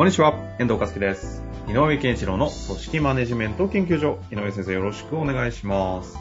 [0.00, 1.42] こんにちは、遠藤和樹です。
[1.68, 4.18] 井上健一郎の組織マネジメント研究所。
[4.32, 6.16] 井上先生よろしくお願いします。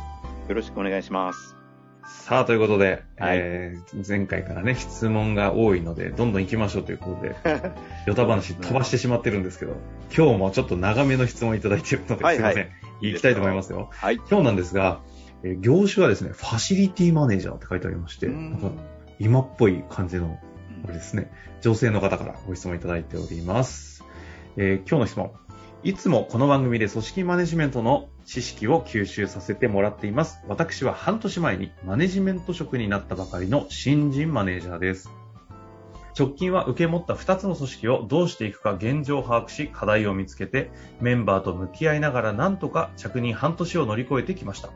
[0.49, 1.55] よろしくお願いします。
[2.03, 7.37] さあ、ということで、はいえー前回からね、質問が多いので、どんどん行きましょうということで、
[8.05, 9.77] ヨタ話飛ばしてしまってるんですけど、
[10.13, 12.63] 今日もちょっと長めの質問いただいているので、はいすいません。
[12.63, 13.87] はい行きたいと思いますよ。
[13.93, 14.15] はい。
[14.29, 14.99] 今日なんですが、
[15.43, 18.71] えー業種はですね、ファシリティマネージャーって書いてありまして、うんなんか
[19.19, 20.37] 今っぽい感じの
[20.81, 21.31] これですね。
[21.61, 24.03] 女性の方からご質問いただいております。
[24.57, 25.31] えー今日の質問。
[25.81, 30.41] いつもこの番組で組織マネジメントの知識を吸収させてもらっています。
[30.47, 35.09] 私は半年前にマネジメント職になったばかりの新人マネージャーです。
[36.19, 44.69] 直近は受け持った2つの組織をどうしていくか現状を把握し課題を見つけてメンバーと向き合いながらなんとか着任半年を乗り越えてきました。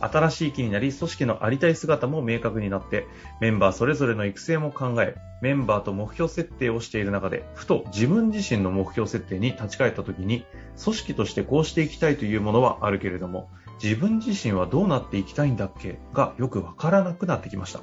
[0.00, 3.06] 新しい気になり組織のありたい姿も明確になって
[3.40, 10.44] メンバーそれぞれの育成も考え、メンバーと目標設定をしている中で、ふと自分自身の目標設定に立ち返った時に、
[10.82, 13.50] 組織としてこうしていきたいというものはあるけれども、
[13.82, 15.98] 自分自身はどうなっていきたいんだっけ？
[16.12, 17.80] がよくわからなくなってきました。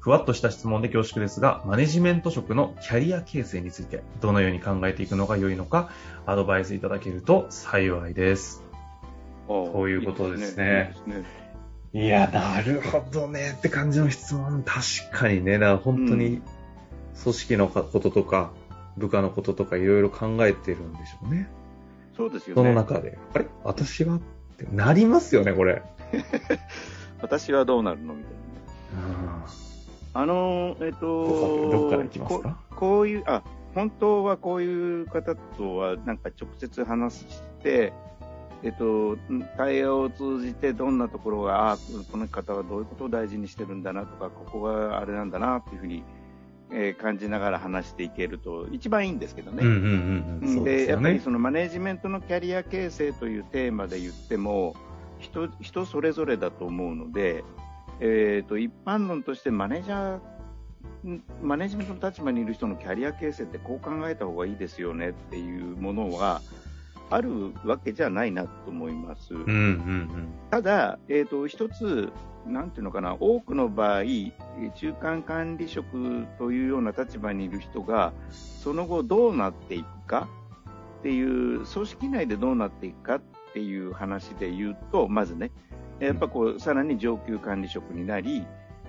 [0.00, 5.88] ふわっとした質問で恐縮ですが、マネジメント職のキャリア形成について、どのように考えていくのが良いのか、
[6.26, 8.63] アドバイスいただけると幸いです。
[9.46, 11.44] そういうことですねいいですね。
[11.92, 14.64] いや、なるほどねって感じの質問。
[14.64, 16.42] 確かにね、だから本当に
[17.22, 18.52] 組織のこととか、
[18.96, 21.48] 部下のこととかいろいろ考えてるんでしょうね。
[22.16, 22.62] そうですよね。
[22.62, 23.46] その中で、あれ？
[23.62, 24.20] 私はっ
[24.56, 25.82] てなりますよね、これ。
[27.22, 29.44] 私はどうなるのみたいな。
[30.16, 32.58] あのー、えっ、とどっから行きますか？
[32.70, 33.42] ここういう、あ、
[33.74, 37.92] 本当はこういう方とはなんか直接話して、
[38.64, 39.18] えっと、
[39.58, 41.76] 対応を通じてどんなところが、あ
[42.10, 46.02] この方はどういうことを大事にしてるんだなとか、ここがあれなんだなっていうふうに、
[46.72, 49.62] えー感じながら話していけると一番いいんですけどね。
[49.62, 50.54] うんうんうんうん。
[50.56, 50.86] そうでね。
[50.86, 54.74] やっぱりそのマネジメントのキャリア形成というテーマで言っても
[55.18, 57.44] 人人それぞれだと思うので、
[58.00, 66.40] えー、と一般論としてマネージャーんマネジメントの立場にいる人のキャリア形成ってこう考えた方がいいですよねっていうものは
[67.10, 69.34] あるわけじゃないなと思います。
[69.34, 72.12] うんうんただ、えー、と一つ、
[72.46, 74.32] なんていうのかな、多くの場合、えー
[74.74, 80.28] 中間管理職というような立場にいる人が、その後どうなっていくか
[81.00, 83.22] っていう、組織内でどうなっていくかっ
[83.52, 85.50] ていう話で言うと、まずね、
[86.00, 88.46] やっぱこう、さらに上級管理職になり、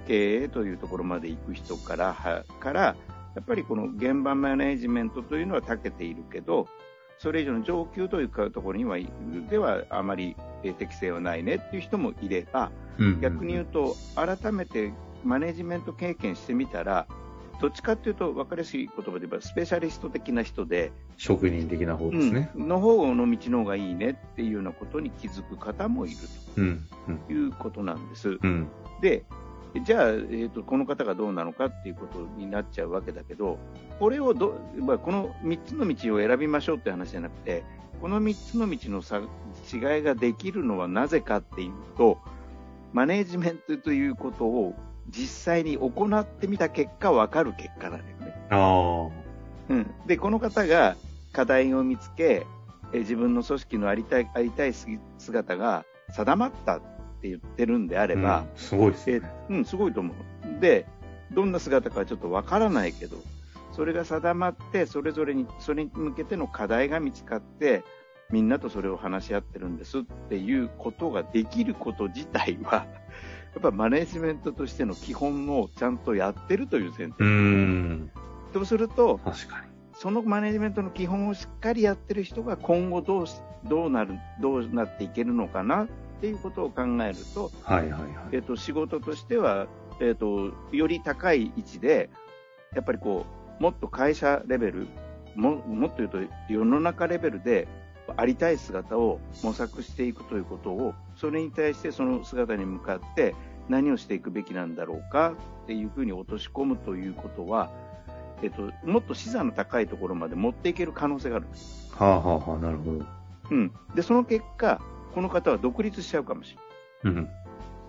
[0.07, 2.95] 経営というところまで行く人から、はから、
[3.35, 6.67] やっぱりこの現場マネジメントというのは長けているけど、
[7.17, 8.97] それ以上の上級というかところには、
[9.49, 13.21] ではあまりえー適性はないねっていう人もいれば、うんうんうん。
[13.21, 14.91] 逆に言うと、改めて
[15.23, 17.07] マネジメント経験してみたら、
[17.61, 22.51] どっちかっていうと、分かりやすい言葉で言えば、スペシャリスト的な人で、職人的な方ですね。
[22.55, 26.17] うんの方の道の方がいいねっていうようなことに気づく方もいる
[26.57, 26.87] うん。
[27.07, 27.17] うん。
[27.19, 28.37] ということなんです。
[28.41, 28.67] うん。
[29.01, 29.23] で、
[29.83, 33.57] じゃあ、えーと、この方がどうなのかっていうことになっちゃうわけだけど、
[33.99, 37.63] これをど、まあ、この3つの道を選びましょうって話じゃなくて、
[38.01, 42.19] この3つの道の差違いができるのはなぜかっていうと、
[42.93, 44.73] マネージメントということを
[45.09, 48.47] 実際に行ってみた結果分かる結果なんだよね。
[48.49, 49.09] あ
[49.69, 50.95] うん、で、この方が
[51.33, 52.45] 課題を見つけ、
[52.93, 54.73] え自分の組織のありたいありたい
[55.17, 56.77] 姿が定まった。
[56.77, 56.81] っ
[57.25, 58.07] て言ってるんでああ。
[58.07, 59.31] れば、うんすごいですえね。
[59.49, 60.61] うん、すごいと思う。
[60.61, 60.85] で、
[61.31, 63.17] どんな姿かはちょっとわからないけど、
[63.71, 67.83] それが定まって、それぞれに、それに向けての課題が見つかって、
[68.31, 72.85] みんなとそれを話し合ってるんですっていうことができること自体は、
[73.53, 77.15] やっぱマネジメントとしての基本をちゃんとやってるという前提。
[77.19, 78.11] うーん。
[78.53, 79.67] とすると、確かに。
[79.93, 85.87] そのマネジメントの基本をしっかりやってる人が今後どうしどうなる、どうなっていけるのかなっ
[86.21, 88.11] ていうことを考えると、はいはいはい。
[88.33, 89.67] えっと、仕事としては、
[90.01, 92.09] えっと、より高い位置で、
[92.73, 93.25] やっぱりこ
[93.59, 94.87] う、もっと会社レベル、
[95.35, 96.17] ももっと言うと
[96.49, 97.67] 世の中レベルで
[98.15, 103.35] ありたい姿を模索していくということを、それに対してその姿に向かって
[103.69, 105.33] 何をしていくべきなんだろうか
[105.63, 107.71] っていうふうに落とし込むということは、
[108.43, 111.93] えっと、もっと視座の高いところまで持っていける可能性があるんです。
[111.95, 113.05] はあはあはあ、なるほど。
[113.51, 113.71] うん。
[113.95, 114.81] で、その結果、
[115.15, 116.55] この方は独立しちゃうかもし
[117.03, 117.29] うん。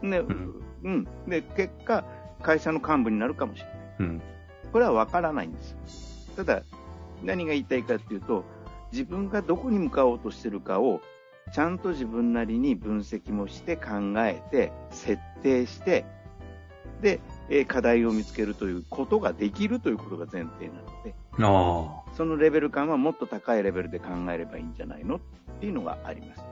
[0.03, 0.27] れない。
[0.27, 1.05] で、んうん。
[1.27, 2.05] で、結果、
[2.41, 3.77] 会社の幹部になるかもしれない。
[3.99, 4.23] うん。
[4.73, 5.77] これは分からないんですよ。
[6.37, 6.63] ただ、
[7.25, 8.45] 何が言いたいかっていうと、
[8.93, 11.01] 自分がどこに向かおうとしてるかを、
[11.53, 13.85] ちゃんと自分なりに分析もして考
[14.19, 16.05] えて、設定して、
[17.01, 25.17] で、えー課題を見つけるということができるということが前提なので、あそのレベル感はもっと高いレベルで考えればいいんじゃないの？
[25.17, 25.21] っ
[25.61, 26.43] ていうのがあります。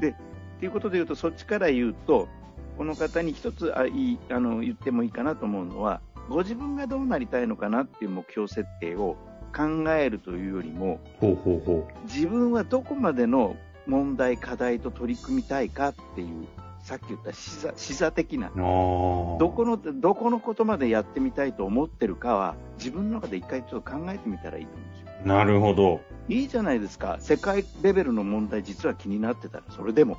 [0.00, 0.14] で、っ
[0.60, 2.28] ていうことで言うと、そっちから言うと、
[2.76, 9.16] この方に一つあいいあの言ってもいいかなと思うのは、ご自分がどうなりたいのかなっていう目標設定を
[9.56, 11.08] 考えるというよりも、あ。
[11.20, 13.56] ほうほうほ自分はどこまでの
[13.86, 16.46] 問題、課題と取り組みたいかっていう、
[16.82, 18.50] さっき言った視座視座的な。
[18.50, 25.34] どこの、どこのことまでやってみたいと思ってるかは、自分の中で一回ちょっと考えてみたらいいと思うんですよ。
[25.34, 26.00] なるほど。
[26.28, 27.16] いいじゃないですか。
[27.20, 30.16] 世界レベルの問題実は気になってたら、それでも。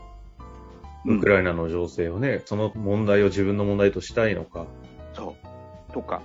[1.05, 4.65] うんウクライナの情勢をね、その問題を自分の問題としたいのか。
[5.13, 5.35] そ
[5.89, 5.93] う。
[5.93, 6.21] とか。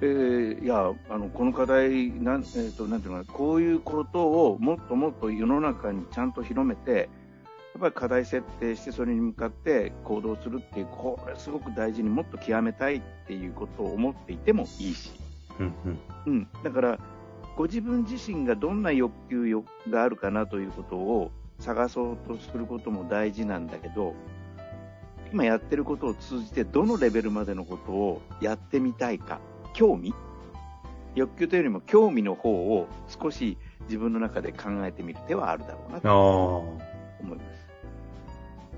[0.00, 7.08] えーいや、あの、この課題、なん、えっ、と、なんていうのこういうことをもっともっと世の中にちゃんと広めて、
[7.74, 15.12] やっぱり課題設定してそれに向かって行動するっていう、これすごく大事にもっと極めたいっていうことを思っていてもいいし。
[15.58, 15.98] うんうん。
[16.26, 16.48] うん。
[16.62, 16.98] だから、
[17.56, 24.14] ご自分自身がどんな欲求欲があるかなということを探そうとすることも大事なんだけど、
[25.32, 29.40] 今やってることを通じてどのレベルまでのことをやってみたいか、
[29.72, 30.14] 興味？
[31.14, 36.58] 欲求というよりも興味の方を少し自分の中で考えてみる手はあるだろうなと。
[37.20, 37.66] 思います。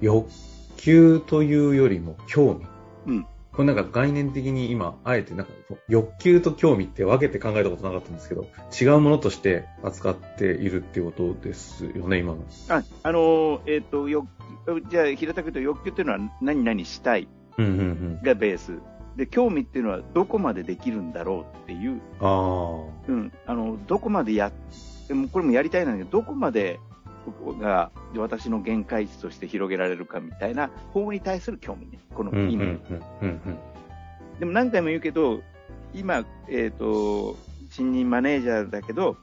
[0.00, 0.28] 欲
[0.76, 2.66] 求というよりも興味。
[3.06, 3.26] うん。
[3.58, 5.52] これなんか概念的に今、あえてなんか
[5.88, 8.46] 欲求と興味って分けて考えたことなかったんですけど、
[8.81, 12.44] 違うものとして扱っているっていうことですよね、今の。
[12.69, 14.28] あ、あのーえっ、と、欲、
[14.88, 17.26] じゃあ平たく言うと欲求というのは何々したい
[17.56, 18.22] うんうんうん。
[18.22, 18.78] がベース。
[19.16, 24.52] で、興味っていうのはどこまでできるんだろうっていう、あうん、あの、どこまでや、
[25.08, 26.78] でもこれもやりたいなんだけど、どこまで
[27.58, 31.98] が私の限界値として広げられるかみたいな方に対する興味ね。
[32.14, 32.36] このあ。
[32.36, 32.64] うんうんうん意味。
[33.22, 33.58] うん
[34.38, 35.42] でも何回も言うけど、
[35.94, 37.36] 今、えっ、と、
[37.70, 39.16] 新任マネージャーだけど、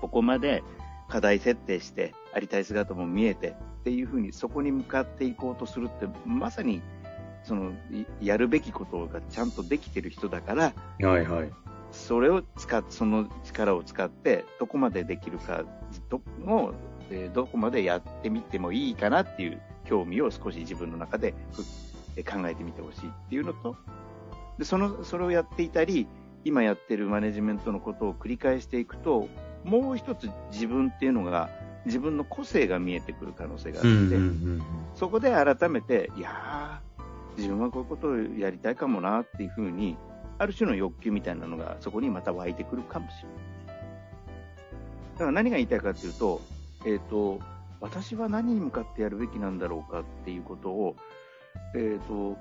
[0.00, 0.62] ここまで
[1.08, 3.48] 課題設定して、ありたい姿も見えて
[3.80, 6.80] っていうふうに、そこに向かっていこうとするって、まさに、
[7.44, 11.06] その、いやるべきことがちゃんとできてる人だから、うん。
[11.06, 11.50] はいはい。
[11.92, 15.64] それを使っその力を使って、どこまでできるか、
[16.08, 16.74] どを、
[17.10, 21.32] えーどこまでやってみてもいいかなっていう興味を少し自分の中で
[22.24, 23.76] 考えてみてほしいっていうのと、
[24.58, 26.08] で、その、それをやっていたり、
[26.44, 29.28] 今やってるマネジメントのことを繰り返していくと、
[29.64, 31.50] もう一つ自分っていうのが、
[31.84, 34.62] 自分の個性が見えてくる可能性があって、うんうんうん
[34.94, 39.98] そこで改めて、いやー、自分はこういうことをやりたいかもなっていうふうに、
[40.38, 43.36] ある種の欲求みたいなのがそこにまた湧いてくるかもしれない。
[45.14, 46.40] だから何が言いたいかというと、
[46.84, 47.40] えっ、と、
[47.80, 50.96] 私は何に向かってやるべきなんだろうかっていうことを、
[51.74, 52.36] えっ、と、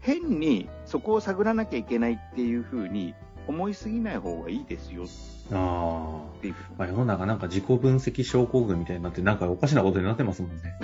[0.00, 3.14] 変にそこを探らなきゃいけないっていうふうに
[3.46, 5.04] 思いすぎない方がいいですよ
[5.50, 5.56] うん。
[5.56, 6.54] あっていう。
[6.54, 6.72] あ。
[6.78, 10.74] まあ、世の中なんか自己分析症候群みたいになって、なんかおかしなことになってますもんね。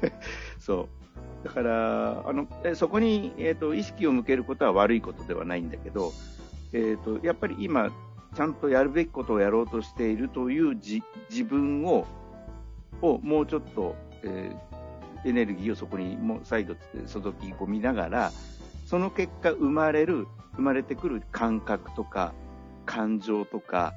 [0.58, 0.88] そ
[1.44, 1.46] う。
[1.46, 6.12] だから、あの、えそこに、えっ、と、意識を向けることは悪いことではないんだけど、
[6.72, 7.90] えっ、と、やっぱり今、
[8.34, 12.06] ちゃんとやるべきことをやろうとしているというじ自分を、
[13.02, 14.76] をもうちょっと、えー
[15.26, 18.32] エネルギーをそこにもう再度注ぎ込みながら、
[18.84, 22.32] その結果生まれる、生まれてくる感覚とか、
[22.84, 23.92] 感情とか、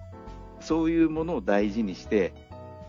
[0.60, 2.34] そういうものを大事にして、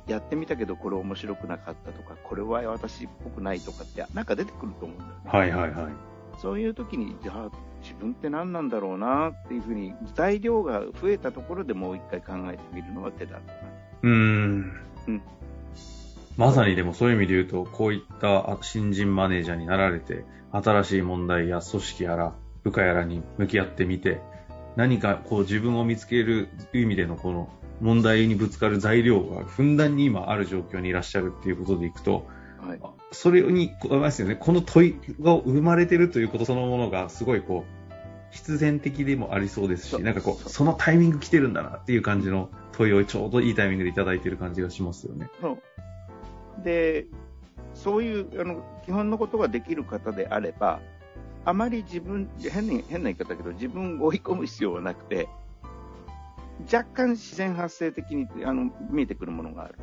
[0.06, 5.16] やってみたけどこれ面白くなかったとか、これは私っぽくないとかって、なんか出てくると思うんだよね。
[5.26, 5.92] はいはいはい。
[6.38, 7.50] そういう時に、じゃあ
[7.82, 13.42] 自分って何なんだろうなっていうふうに、材料が増えたところでもう一回考えてみるのが手だろ
[14.02, 14.72] うん。
[15.08, 15.22] うん
[16.36, 22.34] まさにでもそういう意味で言うと、こういったあ新人マネージャーになられて、新しい問題や組織やら、
[22.64, 24.20] 部下やらに向き合ってみて、
[24.76, 32.26] 何かこう自分を見つける意味でのこの問題にぶつかる材料がふんだんに今ある状況にいらっしゃるっていうことでいくと、
[32.58, 32.80] はい。
[33.12, 37.80] それに、こあれですよね、この問いが生まれてるということそのものがすごいこう、
[38.30, 45.28] 必然的でもありそうですし、なんかこうそのタイミング来てるんだなっていう感じの問いをちょうどいいタイミングでいただいてる感じがしますよね。
[46.62, 47.06] で、
[47.74, 50.80] そういうあの基本のことができる方であれば、
[51.44, 55.28] あまり自分、変な変な言い方だけど、自分を追い込む必要はなくて、
[56.72, 59.76] 若干自然発生的にあの見えてくるものがある。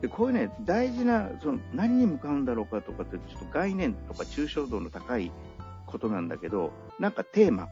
[0.00, 5.32] でこういうね、大事な、その何に向かうんだろうかとかって、ちょっと概念とか抽象度の高い
[5.86, 7.68] ことなんだけど、なんかテーマっ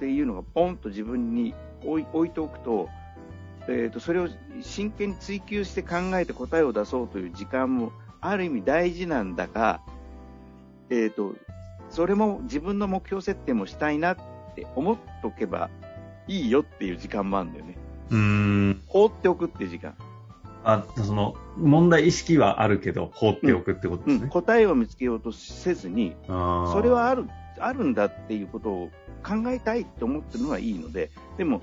[0.00, 2.88] ていうのがポンと自分に置い置いておくと、
[3.68, 4.28] えーと、それを
[4.60, 9.80] 真剣に追求して考えて答えを出そうという時間もある意味大事なんだが、
[10.90, 11.34] えーと、
[11.90, 14.16] それも自分の目標設定もしたいなっ
[14.54, 15.70] て思っとけば
[16.26, 17.76] いいよっていう時間もあるんだよね。
[18.10, 18.82] うん。
[18.86, 19.94] 放っておくっていう時間。
[20.64, 24.14] あ、その、問題意識はあるけど、放っておくってことですね。
[24.16, 27.26] うんうん、答えを見つけようとせずに、それはある、
[27.58, 28.90] あるんだっていうことを
[29.22, 31.60] 考えたいと思ってるのはいいので、でも、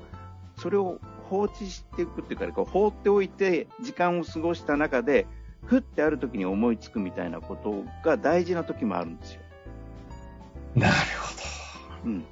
[0.58, 1.00] それを
[1.32, 5.28] 放置していくっていうか、放っておいて時間を過ごした中で、
[5.66, 9.42] ふってある時に思いつくみたいなことが大事な時もあるんですよ。
[10.76, 12.10] なるほど。
[12.10, 12.26] うん。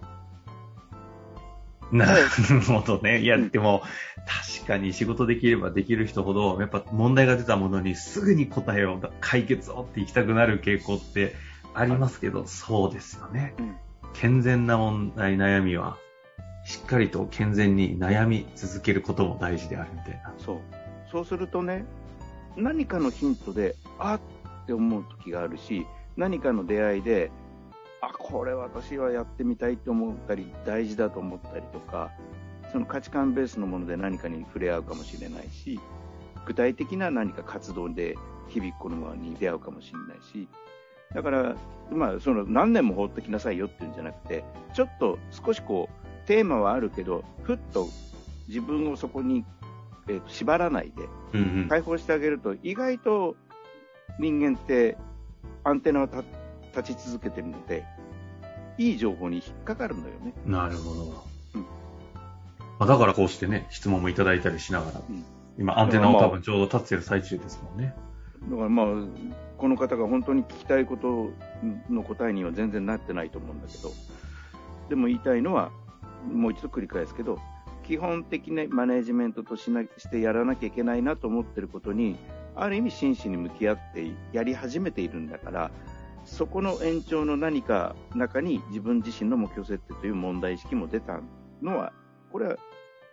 [1.97, 2.27] なる
[2.61, 3.21] ほどね。
[3.21, 3.83] いや、でも、
[4.57, 11.35] 確かに仕事できればできる人ほど、やっぱ問題が出たものにすぐに答えを、解決をって行きたくなる傾向って
[11.73, 13.55] ありますけど、そうですよね。
[13.59, 13.75] うん、
[14.13, 15.97] 健全な問題、悩みは、
[16.69, 20.31] しっかりと健全に悩み続けることも大事であるみたいな。
[20.37, 20.57] そう。
[21.11, 21.83] そうするとね、
[22.55, 24.19] 何かのヒントで、あっ
[24.67, 27.31] て思う時があるし、何かの出会いで、
[28.01, 32.11] あ、これ私はやってみたいと思ったり、大事だと思ったりとか、
[32.71, 35.79] その価値観ベースのもので何かに触れ合うかもしれないし、
[36.45, 38.15] 具体的な何か活動で
[38.47, 40.47] 響くものに出会うかもしれないし、
[41.15, 41.55] だから、
[41.91, 44.43] まあ、その何年も放ってきなさいよっていうんじゃなくて、
[44.75, 47.87] ちょっと少しこう、テーマはあるけど、ふっと
[48.47, 49.43] 自分をそこに、
[50.07, 51.09] えー、と縛らないで、
[51.69, 53.35] 解放してあげると、意外と
[54.19, 54.95] 人間って
[55.63, 56.05] アンテナを
[56.75, 57.83] 立ち続けてるので、
[58.77, 60.33] いい情報に引っかかるのよね。
[60.45, 61.25] なるほど。
[61.55, 61.67] うんま
[62.81, 65.25] あ、だからこうしてね、質問もいただいたりしながら、うん、
[65.57, 67.95] 今アンテナを多分ちょうど立ってる最中ですもんね。
[68.51, 68.85] だからまあ、
[69.57, 71.31] この方が本当に聞きたいこと
[71.89, 73.89] の答えには全然なってないと思うんだけど、
[74.89, 75.71] でも言いたいのは、
[76.31, 77.39] もう一度繰り返すけど、
[77.83, 82.17] 基本的なマネジメントとしなしてやらなきゃいけないなと思ってることに、
[82.55, 85.71] ある意味真摯に向き合ってやり始めているんだから、
[86.25, 91.21] そこの延長の何か中に自分自身の目標設定という問題意識も出た
[91.61, 91.93] のは、
[92.31, 92.57] これは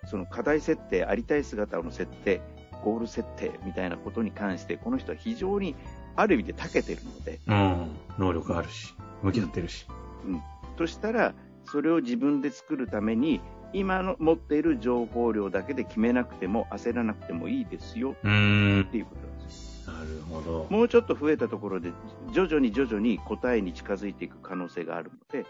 [0.04, 2.40] その課題設定、ありたい姿の設定、
[2.84, 5.74] ゴール設定みたいなことに関して、この人は非常に
[6.14, 7.40] ある意味で長けてるので。
[7.46, 7.96] うん。
[8.18, 9.86] 能力あるし、向き合ってるし。
[10.24, 10.42] うん。
[10.76, 11.34] としたら、
[11.66, 13.40] それを自分で作るために、
[13.72, 20.66] 今の持っている情報量だけで決めなくても焦らなくてもいいですよっていうことなんですなるほど。
[20.70, 21.92] もうちょっと増えたところで
[22.32, 25.46] 徐々に徐々に答えに近づいていく可能性があるので、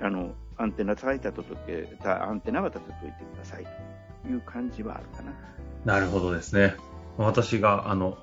[0.00, 3.66] あの、アンテナ立てたとけ、アンテナは立てといてください
[4.22, 5.32] という感じはあるかな。
[5.84, 6.74] なるほどですね。
[7.16, 8.18] 私が、あの、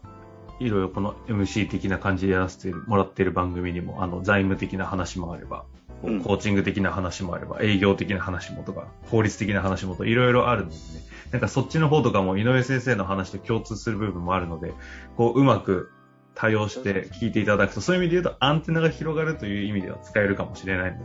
[0.59, 5.65] いろいろこの MC 的な感じでやらせてもらっている番組にも、あの、財務的な話もあれば、
[6.05, 10.81] コーチング的な話もあれば、営業的な話もとか、法律的な話もといろいろあるのでね、
[11.31, 14.73] なんかそっちの方とかも井上先生の話と共通する部分もあるので、
[15.17, 15.91] こう、うまく
[16.35, 21.03] 多用して聞いていただくと、そういう意味で言うとアンテナが広がるという意味では使えるかもしれないので、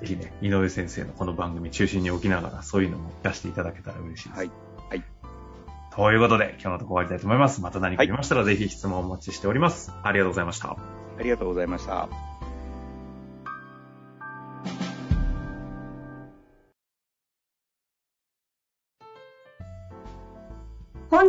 [0.00, 4.38] ぜひね、井上先生のこの番組中心に置きながら、そういうのも出していただけたら嬉しいです。
[4.38, 4.50] はい。
[4.90, 5.04] はい。
[5.94, 7.60] ということで、今日のところ終わりたいと思います。
[7.60, 9.92] また何かありましたら、ぜひ質問をお待ちしております。
[10.02, 10.70] ありがとうございました。
[10.70, 12.31] ありがとうございました。